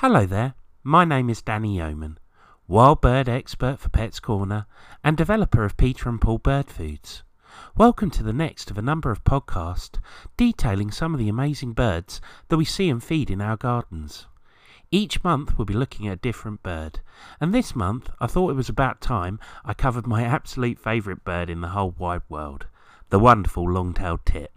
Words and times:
Hello 0.00 0.26
there, 0.26 0.52
my 0.84 1.06
name 1.06 1.30
is 1.30 1.40
Danny 1.40 1.78
Yeoman, 1.78 2.18
wild 2.68 3.00
bird 3.00 3.30
expert 3.30 3.80
for 3.80 3.88
Pets 3.88 4.20
Corner 4.20 4.66
and 5.02 5.16
developer 5.16 5.64
of 5.64 5.78
Peter 5.78 6.10
and 6.10 6.20
Paul 6.20 6.36
Bird 6.36 6.68
Foods. 6.68 7.22
Welcome 7.78 8.10
to 8.10 8.22
the 8.22 8.34
next 8.34 8.70
of 8.70 8.76
a 8.76 8.82
number 8.82 9.10
of 9.10 9.24
podcasts 9.24 9.98
detailing 10.36 10.90
some 10.90 11.14
of 11.14 11.18
the 11.18 11.30
amazing 11.30 11.72
birds 11.72 12.20
that 12.48 12.58
we 12.58 12.64
see 12.66 12.90
and 12.90 13.02
feed 13.02 13.30
in 13.30 13.40
our 13.40 13.56
gardens. 13.56 14.26
Each 14.90 15.24
month 15.24 15.56
we'll 15.56 15.64
be 15.64 15.72
looking 15.72 16.06
at 16.08 16.12
a 16.12 16.16
different 16.16 16.62
bird, 16.62 17.00
and 17.40 17.54
this 17.54 17.74
month 17.74 18.10
I 18.20 18.26
thought 18.26 18.50
it 18.50 18.56
was 18.56 18.68
about 18.68 19.00
time 19.00 19.40
I 19.64 19.72
covered 19.72 20.06
my 20.06 20.24
absolute 20.24 20.78
favourite 20.78 21.24
bird 21.24 21.48
in 21.48 21.62
the 21.62 21.68
whole 21.68 21.94
wide 21.96 22.20
world, 22.28 22.66
the 23.08 23.18
wonderful 23.18 23.64
long-tailed 23.64 24.26
tit. 24.26 24.52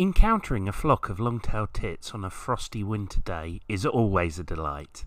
Encountering 0.00 0.66
a 0.66 0.72
flock 0.72 1.10
of 1.10 1.20
long-tailed 1.20 1.74
tits 1.74 2.12
on 2.14 2.24
a 2.24 2.30
frosty 2.30 2.82
winter 2.82 3.20
day 3.20 3.60
is 3.68 3.84
always 3.84 4.38
a 4.38 4.42
delight. 4.42 5.04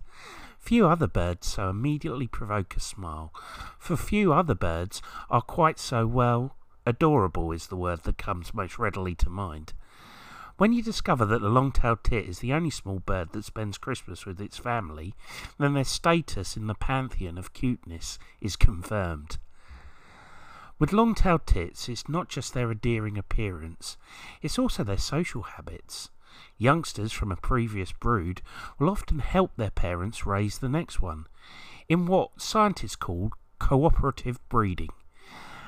Few 0.59 0.85
other 0.85 1.07
birds 1.07 1.47
so 1.47 1.67
immediately 1.71 2.27
provoke 2.27 2.75
a 2.77 2.79
smile, 2.79 3.33
for 3.79 3.97
few 3.97 4.31
other 4.33 4.53
birds 4.53 5.01
are 5.31 5.41
quite 5.41 5.79
so 5.79 6.05
well 6.05 6.55
adorable 6.85 7.51
is 7.51 7.65
the 7.65 7.75
word 7.75 8.03
that 8.03 8.19
comes 8.19 8.53
most 8.53 8.77
readily 8.77 9.15
to 9.15 9.31
mind. 9.31 9.73
When 10.57 10.73
you 10.73 10.83
discover 10.83 11.25
that 11.25 11.41
the 11.41 11.49
long-tailed 11.49 12.03
tit 12.03 12.29
is 12.29 12.37
the 12.37 12.53
only 12.53 12.69
small 12.69 12.99
bird 12.99 13.31
that 13.31 13.45
spends 13.45 13.79
Christmas 13.79 14.27
with 14.27 14.39
its 14.39 14.59
family, 14.59 15.15
then 15.57 15.73
their 15.73 15.85
status 15.85 16.55
in 16.55 16.67
the 16.67 16.75
pantheon 16.75 17.39
of 17.39 17.53
cuteness 17.53 18.19
is 18.39 18.55
confirmed. 18.55 19.39
With 20.83 20.91
long-tailed 20.91 21.47
tits, 21.47 21.87
it's 21.87 22.09
not 22.09 22.27
just 22.27 22.53
their 22.53 22.69
endearing 22.69 23.17
appearance, 23.17 23.95
it's 24.41 24.59
also 24.59 24.83
their 24.83 24.97
social 24.97 25.43
habits. 25.43 26.09
Youngsters 26.57 27.13
from 27.13 27.31
a 27.31 27.37
previous 27.37 27.93
brood 27.93 28.41
will 28.77 28.89
often 28.89 29.19
help 29.19 29.55
their 29.55 29.71
parents 29.71 30.25
raise 30.25 30.57
the 30.57 30.67
next 30.67 31.01
one, 31.01 31.27
in 31.87 32.05
what 32.05 32.41
scientists 32.41 32.97
call 32.97 33.31
cooperative 33.59 34.37
breeding. 34.49 34.89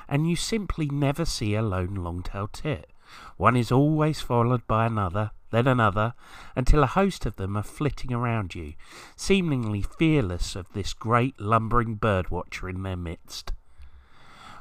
And 0.10 0.30
you 0.30 0.36
simply 0.36 0.88
never 0.88 1.24
see 1.24 1.56
a 1.56 1.62
lone 1.62 1.96
long-tailed 1.96 2.52
tit. 2.52 2.92
One 3.38 3.56
is 3.56 3.72
always 3.72 4.20
followed 4.20 4.68
by 4.68 4.86
another, 4.86 5.32
then 5.50 5.66
another, 5.66 6.14
until 6.58 6.84
a 6.84 6.88
host 6.88 7.26
of 7.26 7.38
them 7.38 7.56
are 7.56 7.64
flitting 7.64 8.12
around 8.12 8.54
you, 8.54 8.74
seemingly 9.16 9.82
fearless 9.82 10.58
of 10.58 10.74
this 10.74 10.94
great 10.94 11.40
lumbering 11.40 11.96
bird 11.96 12.32
watcher 12.32 12.68
in 12.68 12.84
their 12.84 12.98
midst. 12.98 13.54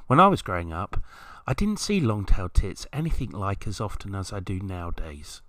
When 0.07 0.21
I 0.21 0.27
was 0.27 0.43
growing 0.43 0.73
up, 0.73 1.03
I 1.47 1.55
didn't 1.55 1.79
see 1.79 1.99
long-tailed 1.99 2.55
tits 2.55 2.87
anything 2.93 3.31
like 3.31 3.67
as 3.67 3.81
often 3.81 4.15
as 4.15 4.33
I 4.33 4.41
do 4.41 4.61
nowadays. 4.61 5.41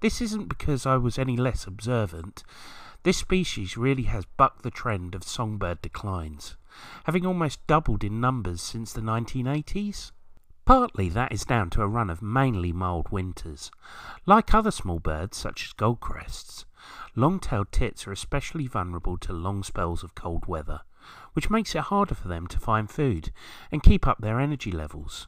This 0.00 0.20
isn't 0.20 0.48
because 0.48 0.84
I 0.86 0.96
was 0.96 1.18
any 1.18 1.36
less 1.36 1.66
observant. 1.66 2.42
This 3.04 3.18
species 3.18 3.76
really 3.76 4.04
has 4.04 4.24
bucked 4.24 4.62
the 4.62 4.70
trend 4.70 5.14
of 5.14 5.22
songbird 5.22 5.80
declines, 5.82 6.56
having 7.04 7.24
almost 7.24 7.64
doubled 7.68 8.02
in 8.02 8.20
numbers 8.20 8.60
since 8.60 8.92
the 8.92 9.00
1980s. 9.00 10.10
Partly 10.64 11.08
that 11.08 11.32
is 11.32 11.44
down 11.44 11.70
to 11.70 11.82
a 11.82 11.88
run 11.88 12.10
of 12.10 12.22
mainly 12.22 12.72
mild 12.72 13.10
winters. 13.10 13.70
Like 14.26 14.52
other 14.52 14.70
small 14.70 14.98
birds, 14.98 15.36
such 15.36 15.64
as 15.64 15.72
goldcrests, 15.72 16.64
long-tailed 17.14 17.70
tits 17.70 18.06
are 18.06 18.12
especially 18.12 18.66
vulnerable 18.66 19.16
to 19.18 19.32
long 19.32 19.62
spells 19.62 20.02
of 20.02 20.14
cold 20.14 20.46
weather, 20.46 20.80
which 21.32 21.50
makes 21.50 21.74
it 21.74 21.82
harder 21.82 22.14
for 22.14 22.28
them 22.28 22.46
to 22.46 22.58
find 22.58 22.90
food 22.90 23.32
and 23.70 23.82
keep 23.82 24.06
up 24.06 24.20
their 24.20 24.40
energy 24.40 24.70
levels. 24.70 25.26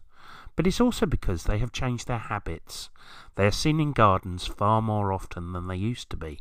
But 0.56 0.66
it's 0.66 0.80
also 0.80 1.06
because 1.06 1.44
they 1.44 1.58
have 1.58 1.72
changed 1.72 2.06
their 2.06 2.18
habits. 2.18 2.88
They 3.34 3.46
are 3.46 3.50
seen 3.50 3.80
in 3.80 3.92
gardens 3.92 4.46
far 4.46 4.80
more 4.80 5.12
often 5.12 5.52
than 5.52 5.66
they 5.66 5.76
used 5.76 6.10
to 6.10 6.16
be, 6.16 6.40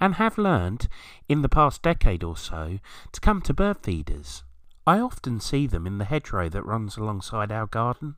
and 0.00 0.14
have 0.14 0.38
learned, 0.38 0.88
in 1.28 1.42
the 1.42 1.48
past 1.48 1.82
decade 1.82 2.24
or 2.24 2.36
so, 2.36 2.78
to 3.12 3.20
come 3.20 3.42
to 3.42 3.54
bird 3.54 3.78
feeders. 3.82 4.42
I 4.86 4.98
often 4.98 5.38
see 5.38 5.66
them 5.68 5.86
in 5.86 5.98
the 5.98 6.04
hedgerow 6.04 6.48
that 6.48 6.66
runs 6.66 6.96
alongside 6.96 7.52
our 7.52 7.66
garden, 7.66 8.16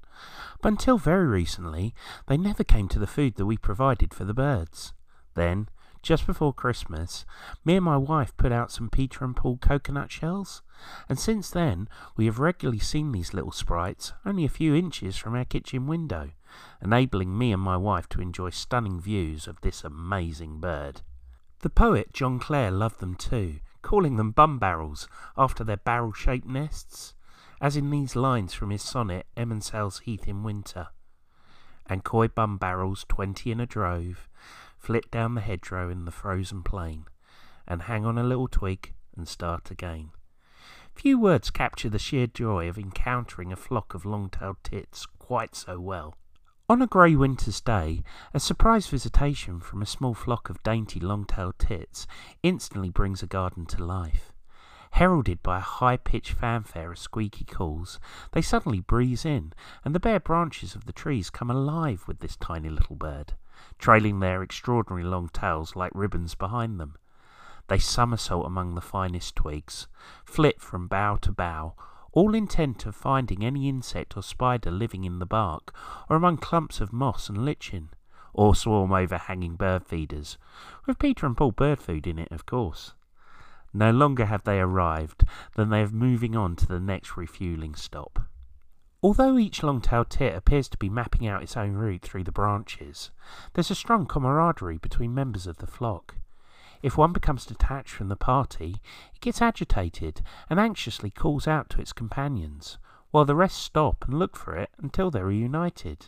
but 0.63 0.69
until 0.69 0.97
very 0.97 1.27
recently 1.27 1.95
they 2.27 2.39
never 2.39 2.65
came 2.65 2.89
to 2.89 2.99
the 2.99 3.07
food 3.07 3.35
that 3.35 3.45
we 3.45 3.59
provided 3.59 4.15
for 4.15 4.25
the 4.25 4.33
birds. 4.33 4.95
Then, 5.35 5.69
just 6.05 6.27
before 6.27 6.53
Christmas, 6.53 7.25
me 7.65 7.77
and 7.77 7.85
my 7.85 7.97
wife 7.97 8.37
put 8.37 8.53
out 8.53 8.71
some 8.71 8.91
Peter 8.91 9.25
and 9.25 9.35
Paul 9.35 9.57
coconut 9.57 10.13
shells, 10.13 10.61
and 11.09 11.19
since 11.19 11.51
then 11.51 11.89
we 12.15 12.27
have 12.27 12.39
regularly 12.39 12.79
seen 12.79 13.11
these 13.11 13.33
little 13.33 13.51
sprites 13.51 14.13
only 14.25 14.45
a 14.45 14.51
few 14.51 14.75
inches 14.75 15.17
from 15.17 15.35
our 15.35 15.47
kitchen 15.47 15.87
window, 15.87 16.31
enabling 16.83 17.37
me 17.37 17.53
and 17.53 17.63
my 17.63 17.79
wife 17.79 18.07
to 18.11 18.21
enjoy 18.21 18.51
stunning 18.51 19.01
views 19.01 19.49
of 19.49 19.61
this 19.63 19.83
amazing 19.83 20.61
bird. 20.61 21.01
The 21.61 21.71
poet 21.71 22.13
John 22.13 22.39
Clare 22.39 22.71
loved 22.71 23.01
them 23.01 23.15
too, 23.15 23.61
calling 23.81 24.17
them 24.17 24.31
bum 24.31 24.59
barrels 24.59 25.09
after 25.39 25.65
their 25.65 25.79
barrel 25.79 26.13
shaped 26.13 26.47
nests, 26.47 27.15
as 27.63 27.79
in 27.79 27.89
these 27.89 28.15
lines 28.15 28.53
from 28.53 28.69
his 28.69 28.83
sonnet 28.83 29.27
Emmonsails 29.39 30.03
Heath 30.03 30.29
in 30.29 30.43
Winter. 30.43 30.89
And 31.87 32.05
coy 32.05 32.29
bum 32.29 32.59
barrels, 32.59 33.07
twenty 33.09 33.51
in 33.51 33.61
a 33.61 33.67
drove, 33.67 34.29
flit 34.85 35.11
down 35.11 35.35
the 35.35 35.41
hedgerow 35.41 35.89
in 35.89 36.05
the 36.05 36.11
frozen 36.11 36.63
plain, 36.63 37.07
and 37.67 37.83
hang 37.83 38.05
on 38.05 38.19
a 38.19 38.23
little 38.23 38.49
twig 38.49 38.93
and 39.17 39.27
start 39.27 39.71
again. 39.71 40.11
Few 40.95 41.19
words 41.19 41.49
capture 41.51 41.89
the 41.89 41.99
sheer 41.99 42.27
joy 42.27 42.69
of 42.69 42.77
encountering 42.77 43.51
a 43.51 43.57
flock 43.57 43.95
of 43.95 44.05
long-tailed 44.05 44.59
tits 44.63 45.07
quite 45.19 45.55
so 45.55 45.81
well. 45.81 46.15
On 46.69 46.83
a 46.83 46.87
grey 46.87 47.17
winter's 47.17 47.63
day, 47.63 48.03
a 48.35 48.39
surprise 48.39 48.87
visitation 48.87 49.59
from 49.59 49.81
a 49.81 49.87
small 49.87 50.13
flock 50.13 50.51
of 50.51 50.63
dainty 50.63 51.01
long-tailed 51.01 51.59
tits 51.59 52.07
instantly 52.43 52.91
brings 52.91 53.23
a 53.23 53.27
garden 53.27 53.65
to 53.67 53.83
life. 53.83 54.33
Heralded 54.91 55.43
by 55.43 55.59
a 55.59 55.71
high-pitched 55.81 56.33
fanfare 56.33 56.93
of 56.93 56.99
squeaky 56.99 57.47
calls, 57.47 57.99
they 58.33 58.43
suddenly 58.43 58.81
breeze 58.81 59.25
in, 59.25 59.55
and 59.83 59.95
the 59.95 60.01
bare 60.01 60.21
branches 60.21 60.75
of 60.75 60.85
the 60.85 60.93
trees 60.93 61.31
come 61.31 61.51
alive 61.51 62.05
with 62.07 62.21
this 62.21 62.37
tiny 62.37 62.69
little 62.69 62.97
bird, 62.97 63.33
trailing 63.79 64.21
their 64.21 64.43
extraordinary 64.43 65.05
long 65.05 65.29
tails 65.29 65.77
like 65.77 65.93
ribbons 65.95 66.35
behind 66.35 66.79
them. 66.81 66.97
They 67.69 67.79
somersault 67.79 68.47
among 68.47 68.75
the 68.75 68.81
finest 68.81 69.37
twigs, 69.37 69.87
flit 70.25 70.61
from 70.61 70.87
bough 70.87 71.17
to 71.23 71.33
bough, 71.33 71.75
all 72.13 72.35
intent 72.35 72.87
of 72.87 72.95
finding 72.95 73.45
any 73.45 73.69
insect 73.69 74.17
or 74.17 74.23
spider 74.23 74.71
living 74.71 75.05
in 75.05 75.19
the 75.19 75.27
bark, 75.27 75.75
or 76.09 76.17
among 76.17 76.37
clumps 76.37 76.81
of 76.81 76.93
moss 76.93 77.29
and 77.29 77.45
lichen, 77.45 77.91
or 78.33 78.55
swarm 78.55 78.93
over 78.93 79.17
hanging 79.17 79.57
bird 79.57 79.87
feeders, 79.87 80.37
with 80.87 80.99
Peter 80.99 81.27
and 81.27 81.37
Paul 81.37 81.53
bird 81.53 81.81
food 81.81 82.07
in 82.07 82.19
it, 82.19 82.31
of 82.31 82.47
course. 82.47 82.95
No 83.73 83.91
longer 83.91 84.27
have 84.27 84.45
they 84.45 84.61
arrived 84.61 85.25
than 85.57 85.71
they 85.71 85.83
are 85.83 85.89
moving 85.89 86.37
on 86.37 86.55
to 86.57 86.67
the 86.67 86.79
next 86.79 87.17
refueling 87.17 87.75
stop. 87.75 88.21
Although 89.05 89.37
each 89.37 89.63
long-tailed 89.63 90.09
tit 90.09 90.35
appears 90.35 90.67
to 90.71 90.79
be 90.79 90.89
mapping 90.89 91.27
out 91.27 91.43
its 91.43 91.59
own 91.59 91.75
route 91.75 92.01
through 92.01 92.25
the 92.25 92.33
branches, 92.33 93.11
there's 93.53 93.71
a 93.71 93.75
strong 93.75 94.07
camaraderie 94.07 94.79
between 94.79 95.15
members 95.15 95.47
of 95.47 95.59
the 95.59 95.67
flock. 95.67 96.15
If 96.81 96.97
one 96.97 97.13
becomes 97.13 97.45
detached 97.45 97.91
from 97.91 98.09
the 98.09 98.17
party, 98.17 98.77
it 99.15 99.21
gets 99.21 99.43
agitated 99.43 100.23
and 100.49 100.59
anxiously 100.59 101.11
calls 101.11 101.47
out 101.47 101.69
to 101.69 101.83
its 101.83 101.93
companions, 101.93 102.79
while 103.11 103.27
the 103.27 103.37
rest 103.37 103.59
stop 103.59 104.07
and 104.09 104.19
look 104.19 104.39
for 104.39 104.57
it 104.57 104.71
until 104.79 105.11
they're 105.11 105.27
reunited. 105.27 106.07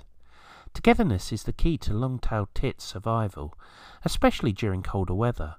Togetherness 0.73 1.33
is 1.33 1.43
the 1.43 1.53
key 1.53 1.77
to 1.77 1.93
long-tailed 1.93 2.49
tits' 2.55 2.84
survival, 2.84 3.59
especially 4.07 4.53
during 4.53 4.83
colder 4.83 5.13
weather. 5.13 5.57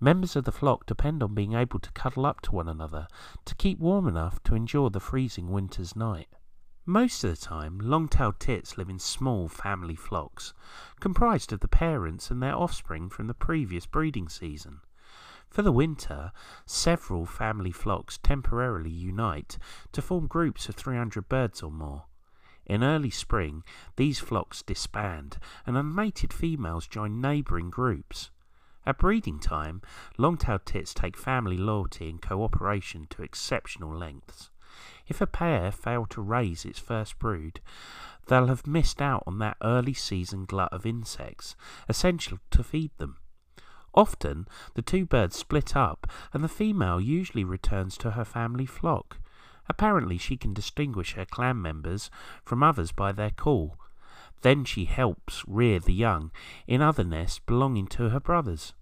Members 0.00 0.34
of 0.34 0.42
the 0.42 0.50
flock 0.50 0.86
depend 0.86 1.22
on 1.22 1.36
being 1.36 1.52
able 1.52 1.78
to 1.78 1.92
cuddle 1.92 2.26
up 2.26 2.40
to 2.40 2.50
one 2.50 2.68
another 2.68 3.06
to 3.44 3.54
keep 3.54 3.78
warm 3.78 4.08
enough 4.08 4.42
to 4.42 4.56
endure 4.56 4.90
the 4.90 4.98
freezing 4.98 5.52
winter's 5.52 5.94
night. 5.94 6.26
Most 6.86 7.24
of 7.24 7.30
the 7.30 7.36
time, 7.38 7.78
long-tailed 7.78 8.38
tits 8.38 8.76
live 8.76 8.90
in 8.90 8.98
small 8.98 9.48
family 9.48 9.94
flocks, 9.94 10.52
comprised 11.00 11.50
of 11.50 11.60
the 11.60 11.68
parents 11.68 12.30
and 12.30 12.42
their 12.42 12.54
offspring 12.54 13.08
from 13.08 13.26
the 13.26 13.32
previous 13.32 13.86
breeding 13.86 14.28
season. 14.28 14.80
For 15.48 15.62
the 15.62 15.72
winter, 15.72 16.30
several 16.66 17.24
family 17.24 17.72
flocks 17.72 18.18
temporarily 18.18 18.90
unite 18.90 19.56
to 19.92 20.02
form 20.02 20.26
groups 20.26 20.68
of 20.68 20.74
300 20.74 21.26
birds 21.26 21.62
or 21.62 21.70
more. 21.70 22.04
In 22.66 22.84
early 22.84 23.08
spring, 23.08 23.64
these 23.96 24.18
flocks 24.18 24.62
disband, 24.62 25.38
and 25.64 25.78
unmated 25.78 26.34
females 26.34 26.86
join 26.86 27.18
neighbouring 27.18 27.70
groups. 27.70 28.30
At 28.84 28.98
breeding 28.98 29.40
time, 29.40 29.80
long-tailed 30.18 30.66
tits 30.66 30.92
take 30.92 31.16
family 31.16 31.56
loyalty 31.56 32.10
and 32.10 32.20
cooperation 32.20 33.06
to 33.08 33.22
exceptional 33.22 33.96
lengths. 33.96 34.50
If 35.06 35.20
a 35.20 35.26
pair 35.26 35.70
fail 35.70 36.06
to 36.06 36.22
raise 36.22 36.64
its 36.64 36.78
first 36.78 37.18
brood, 37.18 37.60
they'll 38.26 38.46
have 38.46 38.66
missed 38.66 39.02
out 39.02 39.22
on 39.26 39.38
that 39.38 39.56
early 39.62 39.94
season 39.94 40.44
glut 40.44 40.72
of 40.72 40.86
insects 40.86 41.56
essential 41.88 42.38
to 42.50 42.62
feed 42.62 42.90
them. 42.98 43.18
Often, 43.94 44.48
the 44.74 44.82
two 44.82 45.06
birds 45.06 45.36
split 45.36 45.76
up, 45.76 46.10
and 46.32 46.42
the 46.42 46.48
female 46.48 47.00
usually 47.00 47.44
returns 47.44 47.96
to 47.98 48.12
her 48.12 48.24
family 48.24 48.66
flock. 48.66 49.18
Apparently, 49.68 50.18
she 50.18 50.36
can 50.36 50.52
distinguish 50.52 51.14
her 51.14 51.24
clan 51.24 51.62
members 51.62 52.10
from 52.42 52.62
others 52.62 52.92
by 52.92 53.12
their 53.12 53.30
call. 53.30 53.78
Then 54.42 54.64
she 54.64 54.84
helps 54.84 55.44
rear 55.46 55.78
the 55.78 55.94
young 55.94 56.32
in 56.66 56.82
other 56.82 57.04
nests 57.04 57.38
belonging 57.38 57.86
to 57.88 58.10
her 58.10 58.20
brothers. 58.20 58.74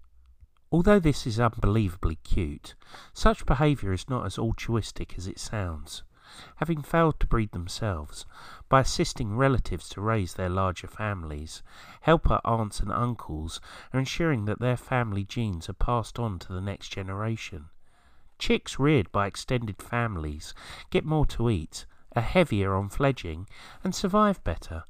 Although 0.72 1.00
this 1.00 1.26
is 1.26 1.38
unbelievably 1.38 2.16
cute, 2.24 2.74
such 3.12 3.44
behaviour 3.44 3.92
is 3.92 4.08
not 4.08 4.24
as 4.24 4.38
altruistic 4.38 5.18
as 5.18 5.26
it 5.26 5.38
sounds. 5.38 6.02
Having 6.56 6.80
failed 6.80 7.20
to 7.20 7.26
breed 7.26 7.52
themselves, 7.52 8.24
by 8.70 8.80
assisting 8.80 9.36
relatives 9.36 9.90
to 9.90 10.00
raise 10.00 10.32
their 10.32 10.48
larger 10.48 10.86
families, 10.86 11.62
helper 12.00 12.40
aunts 12.42 12.80
and 12.80 12.90
uncles 12.90 13.60
are 13.92 14.00
ensuring 14.00 14.46
that 14.46 14.60
their 14.60 14.78
family 14.78 15.24
genes 15.24 15.68
are 15.68 15.74
passed 15.74 16.18
on 16.18 16.38
to 16.38 16.54
the 16.54 16.62
next 16.62 16.88
generation. 16.88 17.68
Chicks 18.38 18.78
reared 18.78 19.12
by 19.12 19.26
extended 19.26 19.82
families 19.82 20.54
get 20.88 21.04
more 21.04 21.26
to 21.26 21.50
eat, 21.50 21.84
are 22.16 22.22
heavier 22.22 22.74
on 22.74 22.88
fledging, 22.88 23.46
and 23.84 23.94
survive 23.94 24.42
better. 24.42 24.84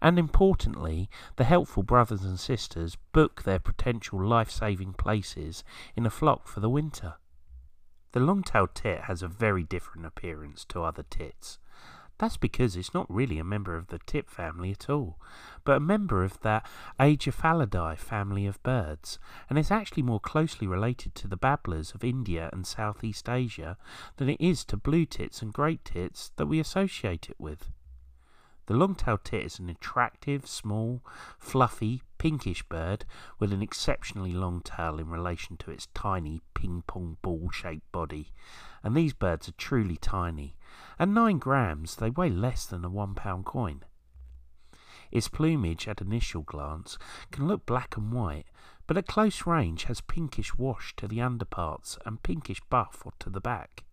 And 0.00 0.18
importantly, 0.18 1.08
the 1.36 1.44
helpful 1.44 1.82
brothers 1.82 2.24
and 2.24 2.38
sisters 2.38 2.96
book 3.12 3.42
their 3.42 3.58
potential 3.58 4.24
life 4.24 4.50
saving 4.50 4.94
places 4.94 5.64
in 5.96 6.06
a 6.06 6.10
flock 6.10 6.48
for 6.48 6.60
the 6.60 6.70
winter. 6.70 7.14
The 8.12 8.20
long-tailed 8.20 8.74
tit 8.74 9.02
has 9.02 9.22
a 9.22 9.28
very 9.28 9.62
different 9.62 10.06
appearance 10.06 10.64
to 10.66 10.82
other 10.82 11.04
tits. 11.04 11.58
That's 12.18 12.36
because 12.36 12.76
it's 12.76 12.94
not 12.94 13.12
really 13.12 13.38
a 13.38 13.44
member 13.44 13.74
of 13.74 13.88
the 13.88 13.98
tit 14.06 14.30
family 14.30 14.70
at 14.70 14.88
all, 14.88 15.18
but 15.64 15.78
a 15.78 15.80
member 15.80 16.22
of 16.22 16.38
that 16.42 16.64
Aegithalidae 17.00 17.98
family 17.98 18.46
of 18.46 18.62
birds, 18.62 19.18
and 19.48 19.58
it's 19.58 19.72
actually 19.72 20.04
more 20.04 20.20
closely 20.20 20.68
related 20.68 21.14
to 21.16 21.26
the 21.26 21.36
babblers 21.36 21.92
of 21.92 22.04
India 22.04 22.48
and 22.52 22.66
Southeast 22.66 23.28
Asia 23.28 23.76
than 24.18 24.28
it 24.28 24.40
is 24.40 24.64
to 24.66 24.76
blue 24.76 25.04
tits 25.06 25.42
and 25.42 25.52
great 25.52 25.84
tits 25.84 26.30
that 26.36 26.46
we 26.46 26.60
associate 26.60 27.28
it 27.28 27.40
with. 27.40 27.70
The 28.66 28.74
long-tailed 28.74 29.24
tit 29.24 29.44
is 29.44 29.58
an 29.58 29.68
attractive, 29.68 30.46
small, 30.46 31.02
fluffy, 31.38 32.02
pinkish 32.18 32.62
bird 32.62 33.04
with 33.38 33.52
an 33.52 33.60
exceptionally 33.60 34.32
long 34.32 34.60
tail 34.62 35.00
in 35.00 35.08
relation 35.08 35.56
to 35.58 35.72
its 35.72 35.88
tiny 35.94 36.42
ping-pong 36.54 37.16
ball-shaped 37.22 37.90
body, 37.90 38.32
and 38.84 38.96
these 38.96 39.12
birds 39.12 39.48
are 39.48 39.52
truly 39.52 39.96
tiny. 39.96 40.56
At 40.98 41.08
9 41.08 41.38
grams, 41.38 41.96
they 41.96 42.10
weigh 42.10 42.30
less 42.30 42.64
than 42.64 42.84
a 42.84 42.88
one-pound 42.88 43.44
coin. 43.44 43.84
Its 45.10 45.28
plumage 45.28 45.88
at 45.88 46.00
initial 46.00 46.42
glance 46.42 46.96
can 47.30 47.46
look 47.46 47.66
black 47.66 47.96
and 47.96 48.12
white, 48.12 48.46
but 48.86 48.96
at 48.96 49.06
close 49.06 49.44
range 49.46 49.84
has 49.84 50.00
pinkish 50.00 50.54
wash 50.54 50.94
to 50.96 51.08
the 51.08 51.20
underparts 51.20 51.98
and 52.06 52.22
pinkish 52.22 52.60
buff 52.70 53.04
to 53.18 53.28
the 53.28 53.40
back. 53.40 53.84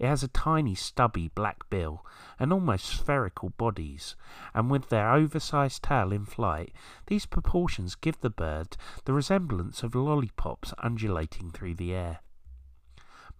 It 0.00 0.06
has 0.06 0.22
a 0.22 0.28
tiny 0.28 0.74
stubby 0.74 1.28
black 1.28 1.68
bill 1.68 2.06
and 2.38 2.54
almost 2.54 2.86
spherical 2.86 3.50
bodies, 3.50 4.16
and 4.54 4.70
with 4.70 4.88
their 4.88 5.12
oversized 5.12 5.82
tail 5.82 6.10
in 6.10 6.24
flight, 6.24 6.72
these 7.08 7.26
proportions 7.26 7.96
give 7.96 8.18
the 8.20 8.30
bird 8.30 8.78
the 9.04 9.12
resemblance 9.12 9.82
of 9.82 9.94
lollipops 9.94 10.72
undulating 10.78 11.50
through 11.50 11.74
the 11.74 11.92
air. 11.92 12.20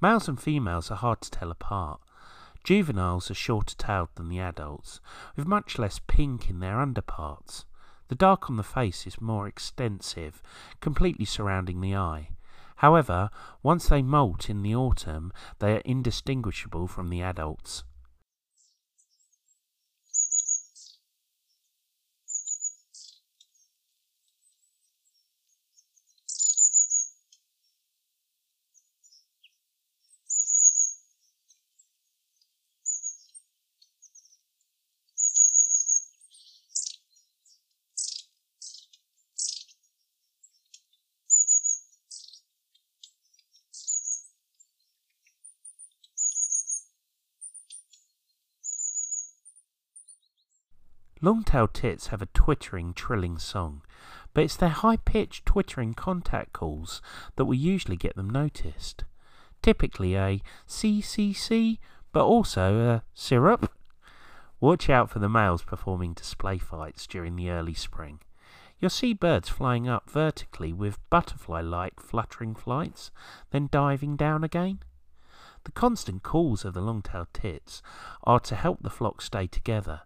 Males 0.02 0.28
and 0.28 0.38
females 0.38 0.90
are 0.90 0.96
hard 0.96 1.22
to 1.22 1.30
tell 1.30 1.50
apart. 1.50 2.02
Juveniles 2.62 3.30
are 3.30 3.34
shorter 3.34 3.74
tailed 3.74 4.10
than 4.16 4.28
the 4.28 4.40
adults, 4.40 5.00
with 5.36 5.46
much 5.46 5.78
less 5.78 5.98
pink 6.06 6.50
in 6.50 6.60
their 6.60 6.78
underparts. 6.78 7.64
The 8.08 8.14
dark 8.14 8.50
on 8.50 8.56
the 8.56 8.62
face 8.62 9.06
is 9.06 9.18
more 9.18 9.48
extensive, 9.48 10.42
completely 10.80 11.24
surrounding 11.24 11.80
the 11.80 11.96
eye, 11.96 12.32
However, 12.80 13.28
once 13.62 13.88
they 13.88 14.00
molt 14.00 14.48
in 14.48 14.62
the 14.62 14.74
autumn, 14.74 15.34
they 15.58 15.76
are 15.76 15.82
indistinguishable 15.84 16.86
from 16.86 17.10
the 17.10 17.20
adults. 17.20 17.84
Long-tailed 51.22 51.74
tits 51.74 52.06
have 52.06 52.22
a 52.22 52.26
twittering, 52.32 52.94
trilling 52.94 53.36
song, 53.36 53.82
but 54.32 54.44
it's 54.44 54.56
their 54.56 54.70
high-pitched 54.70 55.44
twittering 55.44 55.92
contact 55.92 56.54
calls 56.54 57.02
that 57.36 57.44
will 57.44 57.54
usually 57.54 57.96
get 57.96 58.16
them 58.16 58.30
noticed. 58.30 59.04
Typically 59.60 60.16
a 60.16 60.40
CCC, 60.66 61.78
but 62.12 62.24
also 62.24 62.80
a 62.80 63.02
syrup. 63.12 63.70
Watch 64.60 64.88
out 64.88 65.10
for 65.10 65.18
the 65.18 65.28
males 65.28 65.62
performing 65.62 66.14
display 66.14 66.56
fights 66.56 67.06
during 67.06 67.36
the 67.36 67.50
early 67.50 67.74
spring. 67.74 68.20
You'll 68.78 68.88
see 68.88 69.12
birds 69.12 69.50
flying 69.50 69.86
up 69.86 70.08
vertically 70.08 70.72
with 70.72 70.98
butterfly-like 71.10 72.00
fluttering 72.00 72.54
flights, 72.54 73.10
then 73.50 73.68
diving 73.70 74.16
down 74.16 74.42
again. 74.42 74.78
The 75.64 75.72
constant 75.72 76.22
calls 76.22 76.64
of 76.64 76.72
the 76.72 76.80
long-tailed 76.80 77.34
tits 77.34 77.82
are 78.24 78.40
to 78.40 78.54
help 78.54 78.82
the 78.82 78.88
flock 78.88 79.20
stay 79.20 79.46
together 79.46 80.00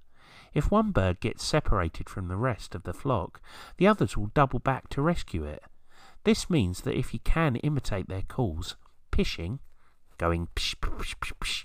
if 0.55 0.71
one 0.71 0.93
bird 0.93 1.21
gets 1.21 1.45
separated 1.45 2.09
from 2.09 2.29
the 2.29 2.37
rest 2.37 2.75
of 2.75 2.85
the 2.85 2.95
flock, 2.95 3.41
the 3.77 3.87
others 3.87 4.17
will 4.17 4.29
double 4.29 4.61
back 4.61 4.89
to 4.89 5.03
rescue 5.03 5.45
it. 5.45 5.63
This 6.23 6.49
means 6.49 6.83
that 6.83 6.97
if 6.97 7.13
you 7.13 7.21
can 7.21 7.57
imitate 7.57 8.09
their 8.09 8.23
calls, 8.23 8.77
pishing, 9.11 9.59
going 10.17 10.49
psh, 10.55 10.77
psh, 10.77 11.15
psh, 11.17 11.33
psh, 11.41 11.65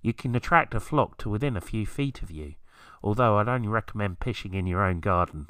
you 0.00 0.12
can 0.12 0.34
attract 0.34 0.74
a 0.74 0.80
flock 0.80 1.18
to 1.18 1.28
within 1.28 1.56
a 1.56 1.60
few 1.60 1.86
feet 1.86 2.22
of 2.22 2.30
you, 2.30 2.54
although 3.02 3.38
I'd 3.38 3.48
only 3.48 3.68
recommend 3.68 4.20
pishing 4.20 4.54
in 4.54 4.66
your 4.66 4.82
own 4.82 5.00
garden. 5.00 5.48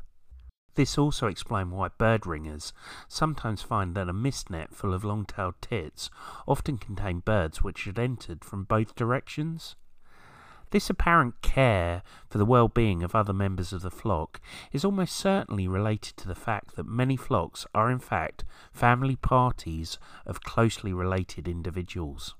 This 0.74 0.98
also 0.98 1.28
explains 1.28 1.72
why 1.72 1.88
bird 1.88 2.26
ringers 2.26 2.72
sometimes 3.06 3.62
find 3.62 3.94
that 3.94 4.08
a 4.08 4.12
mist 4.12 4.50
net 4.50 4.74
full 4.74 4.92
of 4.92 5.04
long-tailed 5.04 5.54
tits 5.60 6.10
often 6.48 6.78
contain 6.78 7.20
birds 7.20 7.62
which 7.62 7.84
had 7.84 7.98
entered 7.98 8.44
from 8.44 8.64
both 8.64 8.96
directions. 8.96 9.76
This 10.70 10.90
apparent 10.90 11.40
care 11.42 12.02
for 12.28 12.38
the 12.38 12.44
well-being 12.44 13.02
of 13.02 13.14
other 13.14 13.32
members 13.32 13.72
of 13.72 13.82
the 13.82 13.90
flock 13.90 14.40
is 14.72 14.84
almost 14.84 15.16
certainly 15.16 15.68
related 15.68 16.16
to 16.16 16.28
the 16.28 16.34
fact 16.34 16.76
that 16.76 16.86
many 16.86 17.16
flocks 17.16 17.66
are 17.74 17.90
in 17.90 17.98
fact 17.98 18.44
family 18.72 19.16
parties 19.16 19.98
of 20.26 20.42
closely 20.42 20.92
related 20.92 21.46
individuals. 21.46 22.34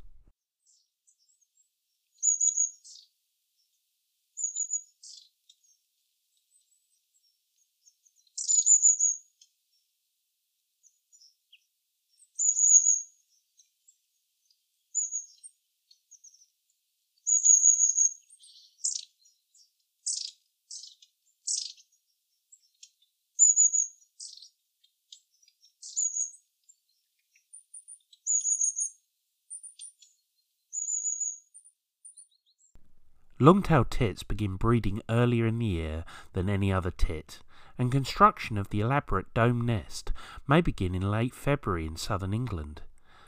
Long-tailed 33.45 33.91
tits 33.91 34.23
begin 34.23 34.57
breeding 34.57 35.03
earlier 35.11 35.45
in 35.47 35.59
the 35.59 35.67
year 35.67 36.07
than 36.33 36.49
any 36.49 36.73
other 36.73 36.91
tit, 36.91 37.41
and 37.77 37.93
construction 37.93 38.57
of 38.57 38.71
the 38.71 38.81
elaborate 38.81 39.35
dome 39.35 39.67
nest 39.67 40.15
may 40.49 40.63
begin 40.63 40.95
in 40.95 41.11
late 41.11 41.35
February 41.35 41.85
in 41.85 41.97
southern 41.97 42.33
England. 42.33 42.81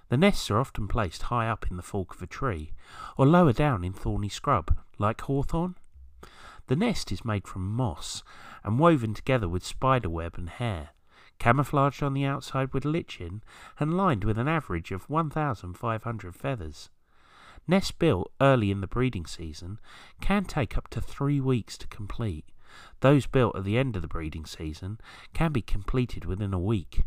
The 0.09 0.17
nests 0.17 0.51
are 0.51 0.59
often 0.59 0.89
placed 0.89 1.25
high 1.25 1.47
up 1.51 1.71
in 1.71 1.77
the 1.77 1.83
fork 1.83 2.15
of 2.15 2.23
a 2.23 2.27
tree, 2.27 2.73
or 3.19 3.27
lower 3.27 3.53
down 3.53 3.85
in 3.85 3.93
thorny 3.93 4.31
scrub, 4.31 4.79
like 4.97 5.21
hawthorn. 5.21 5.75
The 6.69 6.77
nest 6.77 7.13
is 7.13 7.23
made 7.23 7.47
from 7.47 7.71
moss 7.71 8.23
and 8.65 8.79
woven 8.79 9.13
together 9.13 9.51
with 9.51 9.67
spider 9.67 10.09
web 10.09 10.37
and 10.39 10.49
hair, 10.49 10.95
camouflaged 11.39 12.03
on 12.03 12.15
the 12.15 12.25
outside 12.25 12.73
with 12.73 12.87
lichen, 12.87 13.45
and 13.79 13.95
lined 13.99 14.25
with 14.25 14.39
an 14.39 14.49
average 14.49 14.93
of 14.93 15.11
1,500 15.11 16.35
feathers. 16.35 16.89
Nests 17.69 17.91
built 17.91 18.31
early 18.41 18.71
in 18.71 18.81
the 18.81 18.87
breeding 18.87 19.27
season 19.27 19.81
can 20.21 20.45
take 20.45 20.77
up 20.77 20.89
to 20.89 21.01
three 21.01 21.41
weeks 21.41 21.77
to 21.79 21.89
complete. 21.89 22.45
Those 23.01 23.27
built 23.27 23.57
at 23.57 23.65
the 23.65 23.77
end 23.79 23.97
of 23.97 24.03
the 24.03 24.09
breeding 24.09 24.47
season 24.47 25.01
can 25.33 25.53
be 25.53 25.63
completed 25.63 26.25
within 26.25 26.55
a 26.55 26.59
week. 26.59 27.03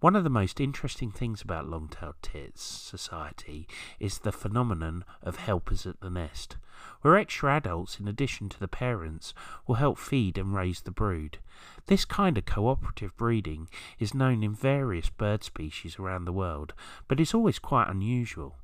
One 0.00 0.16
of 0.16 0.24
the 0.24 0.30
most 0.30 0.60
interesting 0.60 1.10
things 1.10 1.40
about 1.40 1.68
long-tailed 1.68 2.16
tits 2.20 2.62
society 2.62 3.66
is 3.98 4.18
the 4.18 4.32
phenomenon 4.32 5.04
of 5.22 5.36
helpers 5.36 5.86
at 5.86 6.00
the 6.00 6.10
nest. 6.10 6.56
where 7.02 7.16
extra 7.16 7.54
adults, 7.54 8.00
in 8.00 8.08
addition 8.08 8.48
to 8.48 8.58
the 8.58 8.68
parents, 8.68 9.34
will 9.66 9.76
help 9.76 9.98
feed 9.98 10.38
and 10.38 10.54
raise 10.54 10.80
the 10.80 10.90
brood. 10.90 11.38
This 11.86 12.04
kind 12.04 12.38
of 12.38 12.46
cooperative 12.46 13.16
breeding 13.16 13.68
is 13.98 14.14
known 14.14 14.42
in 14.42 14.54
various 14.54 15.10
bird 15.10 15.44
species 15.44 15.98
around 15.98 16.24
the 16.24 16.32
world, 16.32 16.72
but 17.08 17.20
is 17.20 17.34
always 17.34 17.58
quite 17.58 17.88
unusual. 17.88 18.56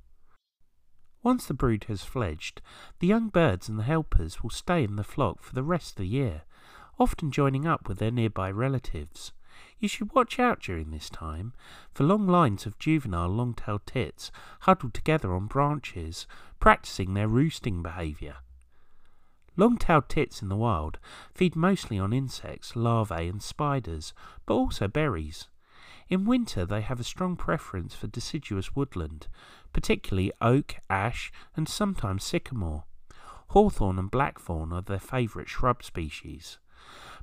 Once 1.23 1.47
the 1.47 1.55
brood 1.55 1.85
has 1.85 2.03
fledged, 2.03 2.63
the 2.99 3.07
young 3.07 3.29
birds 3.29 3.69
and 3.69 3.79
the 3.79 3.85
helpers 3.85 4.43
will 4.43 4.51
stay 4.51 4.83
in 4.85 4.97
the 4.97 5.05
flock 5.05 5.43
for 5.43 5.55
the 5.55 5.63
rest 5.63 5.93
of 5.93 5.97
the 5.97 6.07
year, 6.07 6.43
often 6.99 7.31
joining 7.31 7.67
up 7.67 7.89
with 7.89 7.99
their 7.99 8.11
nearby 8.11 8.51
relatives. 8.51 9.33
You 9.79 9.89
should 9.89 10.15
watch 10.15 10.39
out 10.39 10.61
during 10.61 10.91
this 10.91 11.11
time 11.11 11.53
for 11.93 12.05
long 12.05 12.27
lines 12.27 12.65
of 12.65 12.79
juvenile 12.79 13.29
long-tailed 13.29 13.87
tits 13.87 14.31
huddled 14.61 14.95
together 14.95 15.35
on 15.35 15.47
branches, 15.47 16.27
practicing 16.59 17.13
their 17.13 17.29
roosting 17.29 17.83
behaviour. 17.83 18.37
Long-tailed 19.57 20.09
tits 20.09 20.41
in 20.41 20.49
the 20.49 20.57
wild 20.57 20.99
feed 21.35 21.55
mostly 21.55 21.99
on 21.99 22.15
insects, 22.15 22.75
larvae 22.75 23.29
and 23.29 23.43
spiders, 23.43 24.15
but 24.47 24.55
also 24.55 24.89
berries. 24.89 25.49
In 26.11 26.25
winter 26.25 26.67
they 26.67 26.81
have 26.81 26.99
a 26.99 27.05
strong 27.05 27.37
preference 27.37 27.95
for 27.95 28.09
deciduous 28.09 28.75
woodland, 28.75 29.29
particularly 29.73 30.33
oak, 30.41 30.75
ash 30.91 31.31
and 31.55 31.69
sometimes 31.69 32.25
sycamore. 32.25 32.83
Hawthorn 33.51 33.97
and 33.97 34.11
blackthorn 34.11 34.73
are 34.73 34.83
their 34.83 34.99
favourite 34.99 35.49
shrub 35.49 35.85
species. 35.85 36.59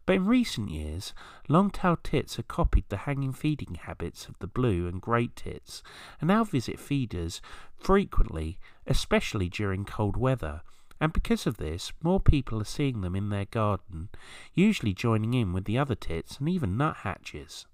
But 0.05 0.15
in 0.15 0.25
recent 0.25 0.69
years, 0.69 1.13
long-tailed 1.49 2.01
tits 2.01 2.37
have 2.37 2.47
copied 2.47 2.85
the 2.87 2.97
hanging 2.97 3.33
feeding 3.33 3.75
habits 3.75 4.29
of 4.29 4.39
the 4.39 4.47
blue 4.47 4.87
and 4.87 5.01
great 5.01 5.35
tits 5.35 5.83
and 6.21 6.29
now 6.29 6.45
visit 6.45 6.79
feeders 6.79 7.41
frequently, 7.77 8.57
especially 8.85 9.49
during 9.49 9.83
cold 9.83 10.15
weather. 10.15 10.61
And 11.01 11.11
because 11.11 11.45
of 11.45 11.57
this, 11.57 11.91
more 12.01 12.21
people 12.21 12.61
are 12.61 12.65
seeing 12.65 13.01
them 13.01 13.17
in 13.17 13.29
their 13.29 13.45
garden, 13.45 14.07
usually 14.53 14.93
joining 14.93 15.33
in 15.33 15.51
with 15.51 15.65
the 15.65 15.77
other 15.77 15.95
tits 15.95 16.37
and 16.37 16.47
even 16.47 16.77
nuthatches. 16.77 17.65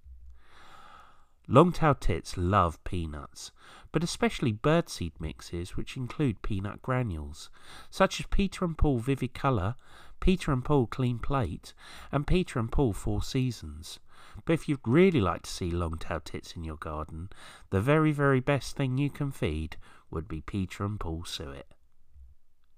Long-tailed 1.48 2.00
tits 2.00 2.38
love 2.38 2.82
peanuts, 2.86 3.52
but 3.92 4.04
especially 4.04 4.54
birdseed 4.54 5.20
mixes 5.20 5.76
which 5.76 5.98
include 5.98 6.42
peanut 6.42 6.82
granules, 6.82 7.50
such 7.90 8.20
as 8.20 8.26
Peter 8.28 8.64
and 8.64 8.78
Paul 8.78 9.00
Vivid 9.00 9.34
Colour, 9.34 9.76
Peter 10.22 10.54
and 10.54 10.64
Paul 10.64 10.88
Clean 10.88 11.20
Plate, 11.20 11.74
and 12.14 12.26
Peter 12.26 12.60
and 12.60 12.72
Paul 12.72 12.94
Four 12.94 13.22
Seasons. 13.22 14.00
But 14.46 14.54
if 14.54 14.70
you'd 14.70 14.88
really 14.88 15.20
like 15.20 15.42
to 15.42 15.52
see 15.52 15.70
long-tailed 15.70 16.24
tits 16.24 16.56
in 16.56 16.64
your 16.64 16.78
garden, 16.78 17.30
the 17.72 17.82
very, 17.82 18.14
very 18.14 18.40
best 18.40 18.78
thing 18.78 18.98
you 18.98 19.10
can 19.10 19.32
feed 19.32 19.76
would 20.10 20.30
be 20.30 20.40
Peter 20.40 20.86
and 20.86 20.98
Paul 20.98 21.26
Suet. 21.26 21.68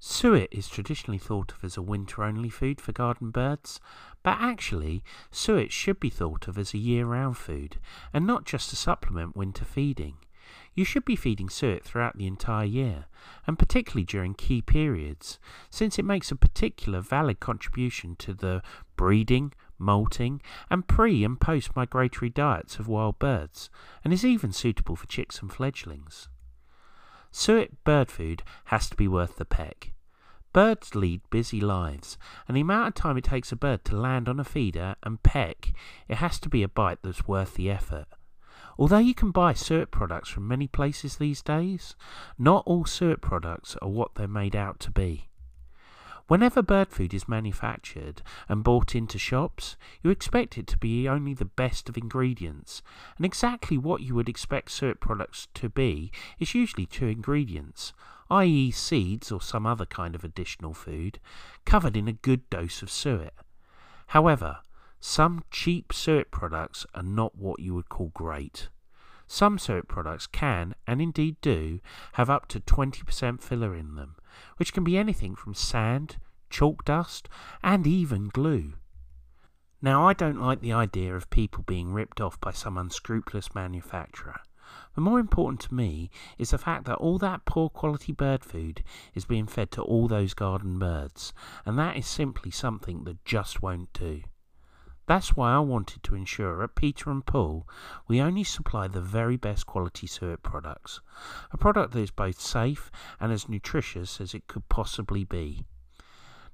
Suet 0.07 0.49
is 0.51 0.67
traditionally 0.67 1.17
thought 1.17 1.51
of 1.51 1.63
as 1.63 1.77
a 1.77 1.81
winter-only 1.81 2.49
food 2.49 2.79
for 2.79 2.91
garden 2.91 3.31
birds, 3.31 3.79
but 4.21 4.37
actually, 4.39 5.03
suet 5.31 5.71
should 5.71 5.99
be 5.99 6.11
thought 6.11 6.47
of 6.47 6.59
as 6.59 6.75
a 6.75 6.77
year-round 6.77 7.37
food, 7.37 7.77
and 8.13 8.27
not 8.27 8.45
just 8.45 8.69
to 8.69 8.75
supplement 8.75 9.35
winter 9.35 9.65
feeding. 9.65 10.17
You 10.75 10.85
should 10.85 11.05
be 11.05 11.15
feeding 11.15 11.49
suet 11.49 11.83
throughout 11.83 12.17
the 12.17 12.27
entire 12.27 12.67
year, 12.67 13.05
and 13.47 13.57
particularly 13.57 14.05
during 14.05 14.35
key 14.35 14.61
periods, 14.61 15.39
since 15.71 15.97
it 15.97 16.05
makes 16.05 16.29
a 16.29 16.35
particular 16.35 17.01
valid 17.01 17.39
contribution 17.39 18.15
to 18.17 18.35
the 18.35 18.61
breeding, 18.95 19.53
molting, 19.79 20.39
and 20.69 20.87
pre 20.87 21.23
and 21.23 21.41
post 21.41 21.75
migratory 21.75 22.29
diets 22.29 22.77
of 22.77 22.87
wild 22.87 23.17
birds, 23.17 23.71
and 24.03 24.13
is 24.13 24.23
even 24.23 24.51
suitable 24.51 24.95
for 24.95 25.07
chicks 25.07 25.41
and 25.41 25.51
fledglings. 25.51 26.29
Suet 27.31 27.83
bird 27.83 28.11
food 28.11 28.43
has 28.65 28.87
to 28.91 28.95
be 28.95 29.07
worth 29.07 29.37
the 29.37 29.45
peck. 29.45 29.93
Birds 30.55 30.95
lead 30.95 31.19
busy 31.29 31.59
lives, 31.59 32.17
and 32.47 32.55
the 32.55 32.61
amount 32.61 32.87
of 32.87 32.93
time 32.93 33.17
it 33.17 33.25
takes 33.25 33.51
a 33.51 33.57
bird 33.57 33.83
to 33.83 33.97
land 33.97 34.29
on 34.29 34.39
a 34.39 34.45
feeder 34.45 34.95
and 35.03 35.21
peck, 35.21 35.73
it 36.07 36.15
has 36.15 36.39
to 36.39 36.47
be 36.47 36.63
a 36.63 36.69
bite 36.69 36.99
that's 37.03 37.27
worth 37.27 37.55
the 37.55 37.69
effort. 37.69 38.05
Although 38.79 38.99
you 38.99 39.13
can 39.13 39.31
buy 39.31 39.51
suet 39.51 39.91
products 39.91 40.29
from 40.29 40.47
many 40.47 40.67
places 40.67 41.17
these 41.17 41.41
days, 41.41 41.97
not 42.39 42.63
all 42.65 42.85
suet 42.85 43.19
products 43.19 43.75
are 43.81 43.89
what 43.89 44.15
they're 44.15 44.29
made 44.29 44.55
out 44.55 44.79
to 44.79 44.91
be. 44.91 45.27
Whenever 46.29 46.61
bird 46.61 46.87
food 46.87 47.13
is 47.13 47.27
manufactured 47.27 48.21
and 48.47 48.63
bought 48.63 48.95
into 48.95 49.19
shops, 49.19 49.75
you 50.03 50.09
expect 50.09 50.57
it 50.57 50.67
to 50.67 50.77
be 50.77 51.05
only 51.05 51.33
the 51.33 51.43
best 51.43 51.89
of 51.89 51.97
ingredients, 51.97 52.81
and 53.17 53.25
exactly 53.25 53.77
what 53.77 54.03
you 54.03 54.15
would 54.15 54.29
expect 54.29 54.71
suet 54.71 55.01
products 55.01 55.49
to 55.53 55.67
be 55.67 56.13
is 56.39 56.55
usually 56.55 56.85
two 56.85 57.07
ingredients, 57.07 57.91
i.e., 58.29 58.71
seeds 58.71 59.31
or 59.31 59.41
some 59.41 59.65
other 59.65 59.85
kind 59.85 60.15
of 60.15 60.23
additional 60.23 60.73
food, 60.73 61.19
covered 61.65 61.95
in 61.95 62.07
a 62.07 62.13
good 62.13 62.49
dose 62.49 62.81
of 62.81 62.89
suet. 62.89 63.33
However, 64.07 64.59
some 64.99 65.43
cheap 65.51 65.93
suet 65.93 66.31
products 66.31 66.85
are 66.95 67.03
not 67.03 67.37
what 67.37 67.59
you 67.59 67.73
would 67.75 67.89
call 67.89 68.11
great. 68.13 68.69
Some 69.27 69.57
suet 69.57 69.87
products 69.87 70.27
can, 70.27 70.75
and 70.85 71.01
indeed 71.01 71.37
do, 71.41 71.79
have 72.13 72.29
up 72.29 72.47
to 72.49 72.59
20% 72.59 73.41
filler 73.41 73.75
in 73.75 73.95
them, 73.95 74.15
which 74.57 74.73
can 74.73 74.83
be 74.83 74.97
anything 74.97 75.35
from 75.35 75.53
sand, 75.53 76.17
chalk 76.49 76.85
dust, 76.85 77.27
and 77.63 77.85
even 77.87 78.29
glue. 78.29 78.73
Now, 79.81 80.07
I 80.07 80.13
don't 80.13 80.39
like 80.39 80.61
the 80.61 80.73
idea 80.73 81.15
of 81.15 81.29
people 81.29 81.63
being 81.67 81.93
ripped 81.93 82.19
off 82.19 82.39
by 82.39 82.51
some 82.51 82.77
unscrupulous 82.77 83.53
manufacturer. 83.53 84.41
But 84.93 85.01
more 85.01 85.19
important 85.19 85.61
to 85.61 85.73
me 85.73 86.09
is 86.37 86.51
the 86.51 86.57
fact 86.57 86.85
that 86.85 86.97
all 86.97 87.17
that 87.19 87.45
poor 87.45 87.69
quality 87.69 88.11
bird 88.11 88.43
food 88.43 88.83
is 89.13 89.25
being 89.25 89.47
fed 89.47 89.71
to 89.71 89.81
all 89.81 90.07
those 90.07 90.33
garden 90.33 90.79
birds, 90.79 91.33
and 91.65 91.77
that 91.79 91.97
is 91.97 92.07
simply 92.07 92.51
something 92.51 93.03
that 93.03 93.23
just 93.25 93.61
won't 93.61 93.93
do. 93.93 94.23
That's 95.07 95.35
why 95.35 95.53
I 95.53 95.59
wanted 95.59 96.01
to 96.03 96.15
ensure 96.15 96.63
at 96.63 96.73
Peter 96.73 97.11
and 97.11 97.23
Paul 97.23 97.67
we 98.07 98.19
only 98.19 98.43
supply 98.43 98.87
the 98.87 99.01
very 99.01 99.37
best 99.37 99.67
quality 99.67 100.07
suet 100.07 100.41
products, 100.41 100.99
a 101.51 101.57
product 101.57 101.93
that 101.93 101.99
is 101.99 102.11
both 102.11 102.39
safe 102.39 102.89
and 103.19 103.31
as 103.31 103.47
nutritious 103.47 104.19
as 104.19 104.33
it 104.33 104.47
could 104.47 104.67
possibly 104.67 105.23
be. 105.23 105.65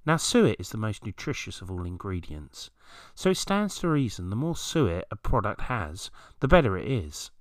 Now 0.05 0.17
suet 0.17 0.59
is 0.59 0.69
the 0.69 0.77
most 0.77 1.05
nutritious 1.05 1.61
of 1.61 1.71
all 1.71 1.85
ingredients, 1.85 2.71
so 3.15 3.29
it 3.29 3.37
stands 3.37 3.77
to 3.79 3.87
reason 3.87 4.29
the 4.29 4.35
more 4.35 4.55
suet 4.55 5.05
a 5.11 5.15
product 5.15 5.61
has, 5.61 6.11
the 6.39 6.47
better 6.47 6.77
it 6.77 6.91
is. 6.91 7.31